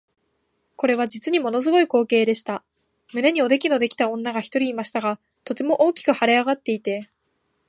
[0.77, 2.63] これは実にもの凄い光景でした。
[3.13, 7.11] 胸におできのできた女が一人いましたが、とても大きく脹れ上っていて、